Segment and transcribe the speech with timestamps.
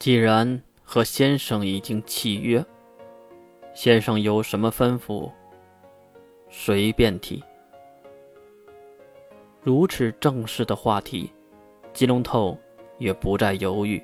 [0.00, 2.64] 既然和先生已经契约，
[3.74, 5.30] 先生有什么吩咐，
[6.48, 7.44] 随便提。
[9.60, 11.30] 如此正式的话题，
[11.92, 12.56] 金龙头
[12.96, 14.02] 也不再犹豫，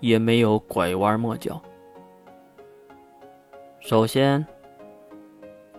[0.00, 1.62] 也没有拐弯抹角。
[3.78, 4.44] 首先，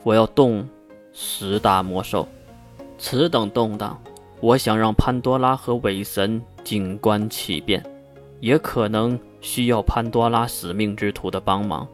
[0.03, 0.65] 我要动
[1.11, 2.25] 十大魔兽。
[2.97, 4.01] 此等动荡，
[4.39, 7.83] 我想让潘多拉和韦神静观其变，
[8.39, 11.87] 也可能需要潘多拉使命之徒的帮忙。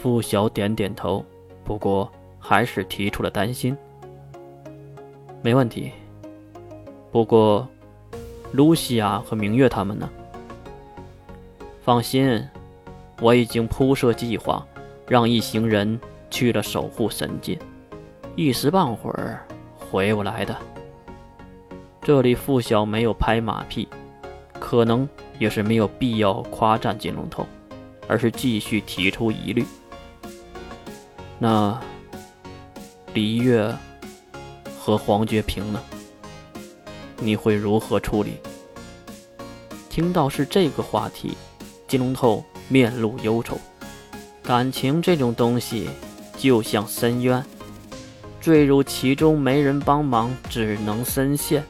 [0.00, 1.24] 傅晓点点头，
[1.64, 3.76] 不过还是提出了担心。
[5.42, 5.92] 没问题。
[7.10, 7.66] 不过，
[8.52, 10.08] 露西亚和明月他们呢？
[11.82, 12.46] 放心，
[13.20, 14.66] 我已经铺设计划，
[15.06, 15.98] 让一行人
[16.28, 17.58] 去了守护神界，
[18.36, 20.54] 一时半会儿回不来的。
[22.02, 23.88] 这里傅晓没有拍马屁，
[24.68, 25.08] 可能
[25.38, 27.46] 也是没有必要夸赞金龙头，
[28.06, 29.64] 而是继续提出疑虑。
[31.38, 31.80] 那
[33.14, 33.74] 黎月。
[34.78, 35.80] 和黄觉平呢？
[37.18, 38.38] 你会如何处理？
[39.90, 41.36] 听到是这个话题，
[41.86, 43.58] 金龙头面露忧愁。
[44.42, 45.90] 感情这种东西
[46.38, 47.44] 就像深渊，
[48.40, 51.62] 坠入其中没人帮忙，只能深陷。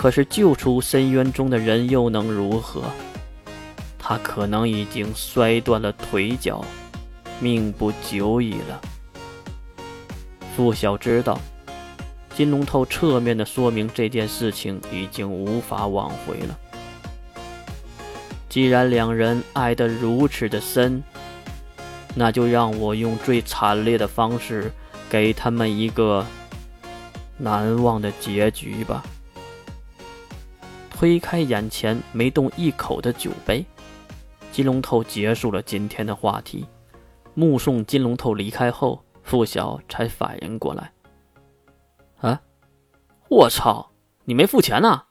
[0.00, 2.84] 可是救出深渊中的人又能如何？
[3.98, 6.64] 他可能已经摔断了腿脚，
[7.38, 8.80] 命不久矣了。
[10.56, 11.38] 傅晓知道。
[12.34, 16.58] 金龙头侧面的说明这件事情已经无法挽回了。
[18.48, 21.02] 既然两人爱得如此的深，
[22.14, 24.72] 那就让我用最惨烈的方式
[25.10, 26.24] 给他们一个
[27.36, 29.04] 难忘的结局吧。
[31.00, 33.64] 推开眼前没动一口的酒杯，
[34.52, 36.66] 金龙头结束了今天的话题。
[37.32, 40.92] 目送金龙头离开后，付晓才反应过来。
[42.18, 42.42] 啊！
[43.30, 43.92] 我操！
[44.26, 45.04] 你没付钱呢。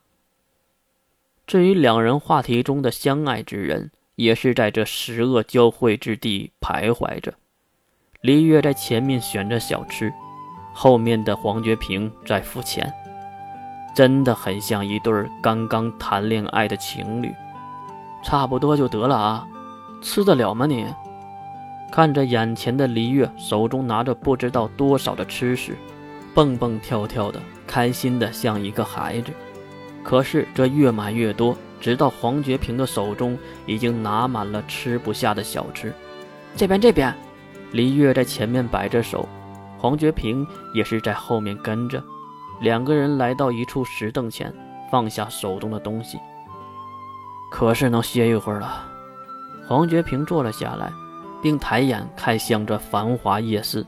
[1.48, 7.34] 至于两人话题中的相爱之人，也是在这十恶交汇之地徘徊着。
[8.22, 10.14] 黎月在前面选着小吃，
[10.72, 12.94] 后面的黄觉平在付钱，
[14.00, 17.36] 真的很像一对刚刚谈恋爱的情侣。
[18.24, 19.46] 差不多就得了啊，
[20.02, 20.86] 吃得了吗你？
[21.92, 25.76] 看着眼前的黎月，手中拿着不知道多少的吃食。
[26.34, 29.34] 蹦蹦跳跳的，开心的像一个孩子。
[30.02, 35.94] 可是这越买越多，直到黄觉平的手中已经拿满了吃不下的小吃。
[36.56, 37.14] 这边，这边，
[37.74, 39.28] 黎月在前面摆着手，
[39.78, 42.02] 黄觉平也是在后面跟着。
[42.60, 44.54] 两个人来到一处石凳前，
[44.92, 46.20] 放下手中的东西。
[47.52, 48.86] 可是能歇一会儿了。
[49.68, 50.92] 黄觉平坐了下来，
[51.42, 53.86] 并抬眼看向这繁华夜市。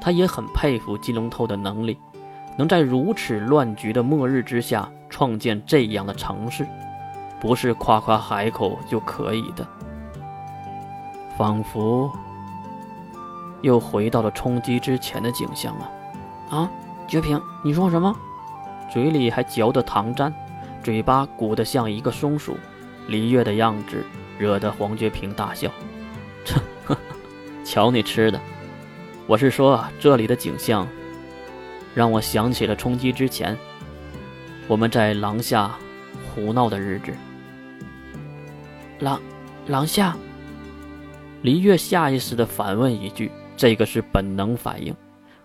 [0.00, 1.98] 他也很佩服金龙头的能力，
[2.56, 6.66] 能在如此乱局的末日之下创建这样的城市，
[7.40, 9.66] 不是夸夸海口就可以的。
[11.36, 12.10] 仿佛
[13.62, 15.90] 又回到了冲击之前的景象啊！
[16.50, 16.70] 啊，
[17.08, 18.14] 绝平，你说什么？
[18.92, 20.32] 嘴里还嚼着糖粘，
[20.82, 22.56] 嘴巴鼓得像一个松鼠。
[23.06, 24.04] 李月的样子
[24.38, 25.70] 惹得黄觉平大笑
[26.44, 26.54] ：“这，
[27.64, 28.38] 瞧你吃的！”
[29.26, 30.86] 我是说，这里的景象
[31.94, 33.56] 让我想起了冲击之前
[34.66, 35.74] 我们在廊下
[36.34, 37.12] 胡闹的日子。
[39.00, 39.20] 廊
[39.66, 40.16] 廊下，
[41.40, 44.94] 黎月下意识的反问一句，这个是本能反应。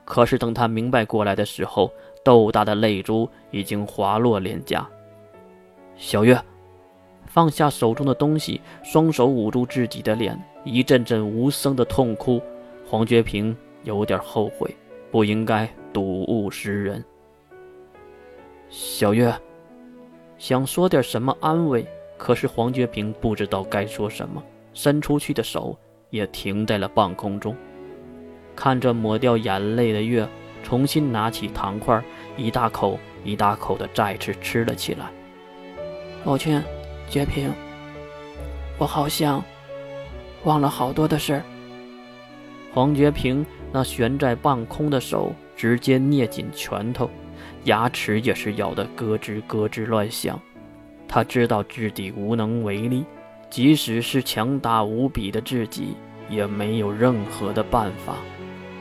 [0.06, 1.92] 可是等他明白过来的时候，
[2.24, 4.88] 豆大的泪珠已经滑落脸颊。
[5.96, 6.40] 小月
[7.26, 12.42] 放下手中的东西，双手捂住自己的脸，一阵阵无声的痛哭。
[12.86, 13.56] 黄觉平。
[13.86, 14.74] 有点后悔，
[15.12, 17.04] 不应该睹物思人。
[18.70, 19.30] 小月
[20.38, 21.86] 想说点什么安慰，
[22.18, 24.42] 可是黄觉平不知道该说什么，
[24.74, 25.78] 伸出去的手
[26.12, 27.54] 也停在了半空中。
[28.56, 30.28] 看着抹掉眼泪的月，
[30.64, 32.02] 重新拿起糖块，
[32.38, 35.12] 一大口一大口的再次吃了起来。
[36.24, 36.64] 抱歉，
[37.10, 37.52] 觉平，
[38.78, 39.44] 我好像
[40.44, 41.42] 忘了好多的事。
[42.74, 43.46] 黄觉平。
[43.76, 47.10] 那悬在半空的手直接捏紧拳头，
[47.64, 50.40] 牙齿也是咬得咯吱咯吱乱响。
[51.08, 53.04] 他知道自己无能为力，
[53.50, 55.96] 即使是强大无比的自己，
[56.30, 58.16] 也没有任何的办法，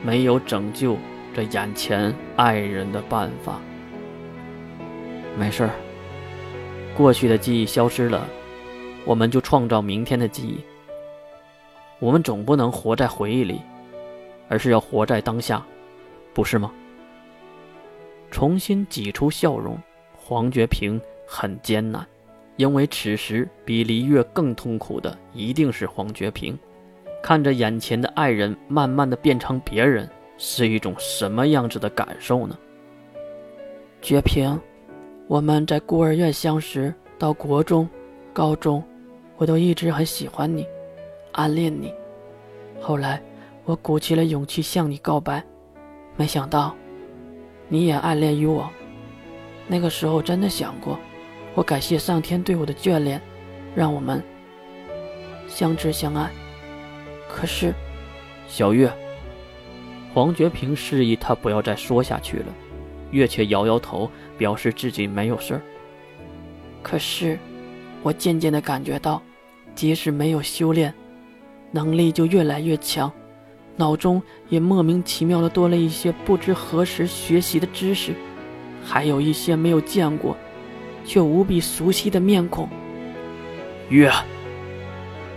[0.03, 0.97] 没有拯救
[1.33, 3.59] 这眼前爱人的办法。
[5.37, 5.71] 没事儿，
[6.95, 8.27] 过去的记忆消失了，
[9.05, 10.57] 我们就创造明天的记忆。
[11.99, 13.61] 我们总不能活在回忆里，
[14.49, 15.65] 而是要活在当下，
[16.33, 16.71] 不是吗？
[18.29, 19.77] 重新挤出笑容，
[20.15, 22.05] 黄觉平很艰难，
[22.57, 26.57] 因为此时比黎月更痛苦的一定是黄觉平。
[27.23, 32.57] 看着眼前的爱人慢慢的变成别人，是一种什么样子的感受呢？
[34.01, 34.59] 绝平，
[35.29, 37.87] 我们在孤儿院相识，到国中、
[38.33, 38.83] 高中，
[39.37, 40.67] 我都一直很喜欢你，
[41.31, 41.93] 暗恋你。
[42.81, 43.23] 后来，
[43.63, 45.41] 我鼓起了勇气向你告白，
[46.17, 46.75] 没想到，
[47.69, 48.69] 你也暗恋于我。
[49.65, 50.99] 那个时候真的想过，
[51.55, 53.21] 我感谢上天对我的眷恋，
[53.73, 54.21] 让我们
[55.47, 56.29] 相知相爱。
[57.35, 57.73] 可是，
[58.47, 58.89] 小月，
[60.13, 62.45] 黄觉平示意他不要再说下去了，
[63.09, 65.61] 月却摇摇头，表示自己没有事儿。
[66.83, 67.39] 可是，
[68.03, 69.19] 我渐渐的感觉到，
[69.73, 70.93] 即使没有修炼，
[71.71, 73.11] 能力就越来越强，
[73.75, 78.13] 脑中也莫名其妙的多了一些不知何时学习的知识，
[78.85, 80.37] 还有一些没有见过，
[81.03, 82.69] 却无比熟悉的面孔。
[83.89, 84.09] 月。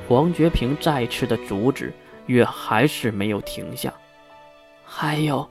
[0.08, 1.92] 黄觉平再次的阻止，
[2.26, 3.92] 月还是没有停下。
[4.84, 5.46] 还有，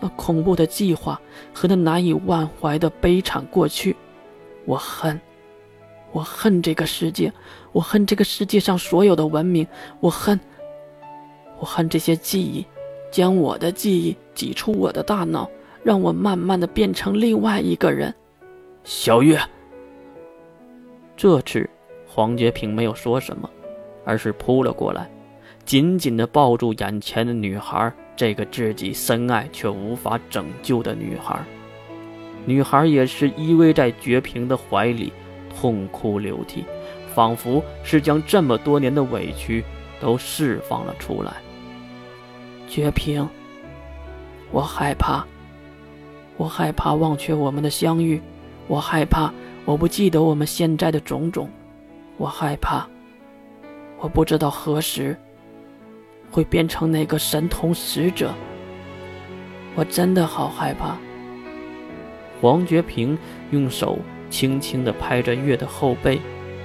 [0.00, 1.20] 那恐怖的计划
[1.52, 3.94] 和那难以忘怀的悲惨过去，
[4.64, 5.20] 我恨，
[6.10, 7.30] 我恨这个世界，
[7.72, 9.66] 我恨这个世界上所有的文明，
[10.00, 10.40] 我恨，
[11.58, 12.64] 我恨这些记忆，
[13.10, 15.50] 将我的记忆挤出我的大脑，
[15.82, 18.14] 让我慢慢的变成另外一个人。
[18.84, 19.38] 小月，
[21.14, 21.68] 这次
[22.06, 23.50] 黄觉平没有说什么。
[24.04, 25.10] 而是扑了过来，
[25.64, 31.38] 紧紧地抱住眼前的女孩，这个自己深爱却无法拯救的女孩。
[32.44, 35.12] 女孩也是依偎在绝平的怀里，
[35.54, 36.64] 痛哭流涕，
[37.14, 39.64] 仿佛是将这么多年的委屈
[40.00, 41.34] 都释放了出来。
[42.68, 43.28] 绝平，
[44.50, 45.24] 我害怕，
[46.36, 48.20] 我害怕忘却我们的相遇，
[48.66, 49.32] 我害怕
[49.64, 51.48] 我不记得我们现在的种种，
[52.16, 52.88] 我害怕。
[54.02, 55.16] 我不知道何时
[56.28, 58.34] 会变成那个神童使者，
[59.76, 60.98] 我真的好害怕。
[62.40, 63.16] 黄觉平
[63.52, 63.96] 用手
[64.28, 66.18] 轻轻地拍着月的后背，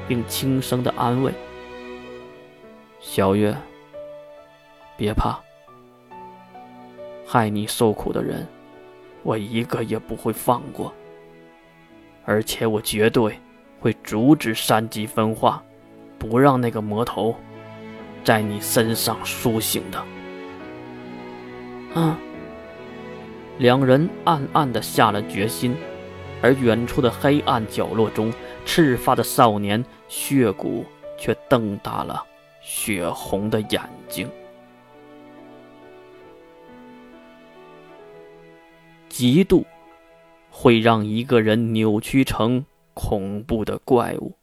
[0.08, 1.32] 并轻声地安慰
[3.00, 3.56] ：“小月，
[4.98, 5.40] 别怕，
[7.24, 8.48] 害你受苦的人，
[9.22, 10.92] 我一个也不会放过，
[12.26, 13.40] 而且我绝对
[13.80, 15.64] 会阻止三级分化。”
[16.20, 17.36] 不让那个魔头
[18.24, 20.04] 在你身上苏醒的。
[21.94, 22.18] 啊，
[23.58, 25.76] 两人暗暗的下了决心，
[26.42, 28.32] 而远处的黑暗角落中，
[28.66, 30.86] 赤发的少年血骨
[31.18, 32.24] 却瞪大了
[32.62, 34.30] 血红的眼睛。
[39.10, 39.64] 嫉妒
[40.52, 42.64] 会让一个人扭曲成
[42.94, 44.37] 恐怖的怪物。